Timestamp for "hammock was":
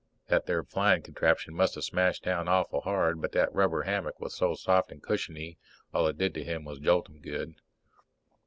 3.83-4.33